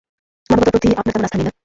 [0.49, 1.51] মানবতার প্রতি আপনার তেমন আস্থা নেই, না?